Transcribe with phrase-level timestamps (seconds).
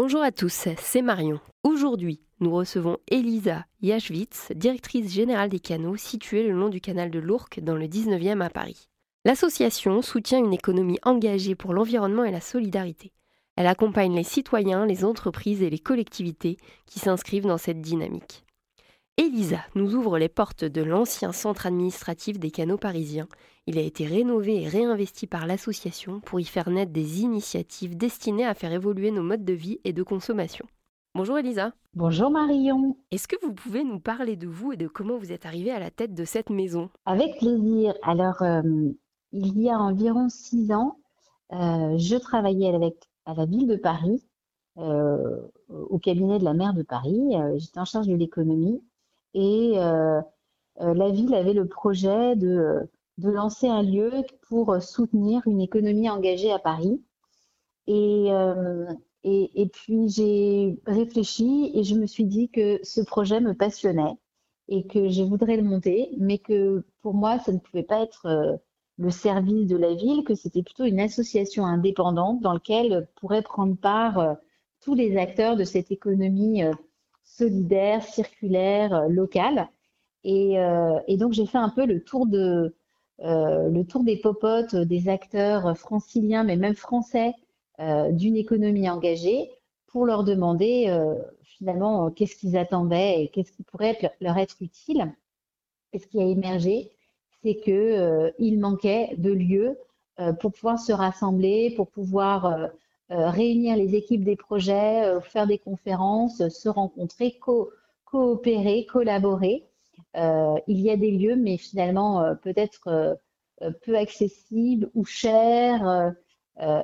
[0.00, 1.40] Bonjour à tous, c'est Marion.
[1.64, 7.18] Aujourd'hui, nous recevons Elisa Yachwitz, directrice générale des canaux situés le long du canal de
[7.18, 8.88] l'Ourcq dans le 19e à Paris.
[9.24, 13.10] L'association soutient une économie engagée pour l'environnement et la solidarité.
[13.56, 18.44] Elle accompagne les citoyens, les entreprises et les collectivités qui s'inscrivent dans cette dynamique.
[19.20, 23.26] Elisa nous ouvre les portes de l'ancien centre administratif des canaux parisiens.
[23.66, 28.46] Il a été rénové et réinvesti par l'association pour y faire naître des initiatives destinées
[28.46, 30.66] à faire évoluer nos modes de vie et de consommation.
[31.16, 31.72] Bonjour Elisa.
[31.94, 32.96] Bonjour Marion.
[33.10, 35.80] Est-ce que vous pouvez nous parler de vous et de comment vous êtes arrivée à
[35.80, 36.88] la tête de cette maison?
[37.04, 37.94] Avec plaisir.
[38.02, 38.62] Alors, euh,
[39.32, 40.96] il y a environ six ans,
[41.52, 42.94] euh, je travaillais avec,
[43.26, 44.22] à la ville de Paris,
[44.76, 47.32] euh, au cabinet de la maire de Paris.
[47.56, 48.80] J'étais en charge de l'économie
[49.34, 50.20] et euh,
[50.80, 52.88] euh, la ville avait le projet de,
[53.18, 54.10] de, lancer un lieu
[54.48, 57.02] pour soutenir une économie engagée à Paris.
[57.86, 58.86] Et, euh,
[59.24, 64.16] et, et puis j'ai réfléchi et je me suis dit que ce projet me passionnait
[64.68, 68.60] et que je voudrais le monter, mais que pour moi, ça ne pouvait pas être
[68.98, 73.76] le service de la ville, que c'était plutôt une association indépendante dans laquelle pourraient prendre
[73.76, 74.36] part
[74.80, 76.62] tous les acteurs de cette économie
[77.38, 79.68] solidaire, circulaire, euh, locale.
[80.26, 82.74] Euh, et, donc j'ai fait un peu le tour de
[83.20, 87.32] euh, le tour des popotes, des acteurs franciliens, mais même français,
[88.10, 89.48] d'une économie engagée,
[89.86, 90.92] pour leur demander
[91.42, 95.14] finalement qu'est-ce qu'ils attendaient et qu'est-ce qui pourrait leur être utile.
[95.92, 96.90] Et ce qui a émergé,
[97.40, 99.78] c'est que il manquait de lieux
[100.40, 102.68] pour pouvoir se rassembler, pour pouvoir
[103.10, 107.38] réunir les équipes des projets, euh, faire des conférences, se rencontrer,
[108.04, 109.64] coopérer, collaborer.
[110.16, 113.18] Euh, il y a des lieux, mais finalement peut-être
[113.82, 116.14] peu accessibles ou chers,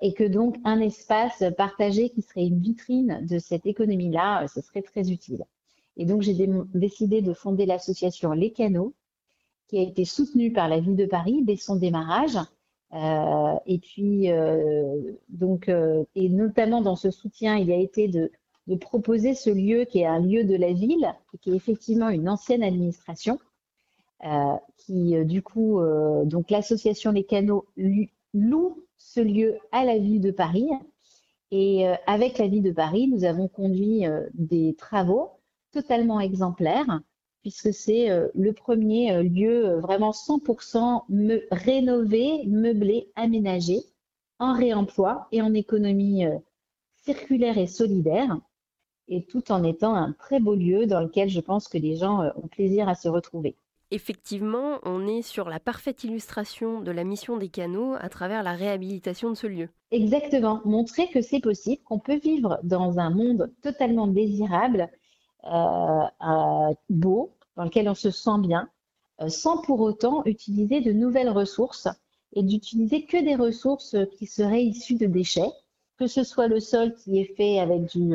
[0.00, 4.82] et que donc un espace partagé qui serait une vitrine de cette économie-là, ce serait
[4.82, 5.44] très utile.
[5.96, 6.34] Et donc j'ai
[6.74, 8.94] décidé de fonder l'association Les Canaux,
[9.68, 12.38] qui a été soutenue par la ville de Paris dès son démarrage
[12.94, 18.30] euh, et puis, euh, donc, euh, et notamment dans ce soutien, il a été de,
[18.66, 22.28] de, proposer ce lieu qui est un lieu de la ville, qui est effectivement une
[22.28, 23.38] ancienne administration,
[24.78, 25.80] qui du coup,
[26.24, 27.66] donc l'association Les Canaux
[28.34, 30.68] loue ce lieu à la ville de Paris.
[31.52, 35.30] Et avec la ville de Paris, nous avons conduit des travaux
[35.70, 37.00] totalement exemplaires
[37.48, 41.04] puisque c'est euh, le premier euh, lieu euh, vraiment 100%
[41.50, 43.78] rénové, meublé, aménagé,
[44.38, 46.24] en réemploi et en économie
[47.04, 48.38] circulaire et solidaire,
[49.08, 52.30] et tout en étant un très beau lieu dans lequel je pense que les gens
[52.36, 53.56] ont plaisir à se retrouver.
[53.90, 58.52] Effectivement, on est sur la parfaite illustration de la mission des canaux à travers la
[58.52, 59.70] réhabilitation de ce lieu.
[59.90, 64.88] Exactement, montrer que c'est possible, qu'on peut vivre dans un monde totalement désirable
[65.44, 68.70] euh, euh, beau, dans lequel on se sent bien,
[69.20, 71.88] euh, sans pour autant utiliser de nouvelles ressources
[72.32, 75.50] et d'utiliser que des ressources qui seraient issues de déchets,
[75.98, 78.14] que ce soit le sol qui est fait avec du,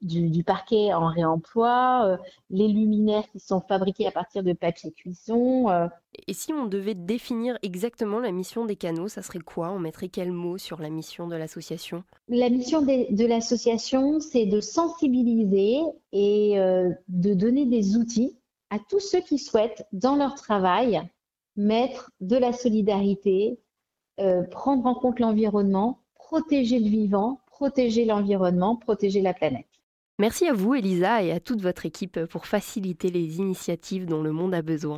[0.00, 2.18] du, parquet en réemploi,
[2.50, 5.88] les luminaires qui sont fabriqués à partir de papier cuisson.
[6.26, 9.70] Et si on devait définir exactement la mission des canaux, ça serait quoi?
[9.70, 12.04] On mettrait quel mot sur la mission de l'association?
[12.28, 15.80] La mission de, l'association, c'est de sensibiliser
[16.12, 18.36] et euh, de donner des outils
[18.70, 21.00] à tous ceux qui souhaitent, dans leur travail,
[21.56, 23.58] mettre de la solidarité,
[24.20, 29.66] euh, prendre en compte l'environnement, protéger le vivant, protéger l'environnement, protéger la planète.
[30.20, 34.30] Merci à vous, Elisa, et à toute votre équipe pour faciliter les initiatives dont le
[34.30, 34.96] monde a besoin.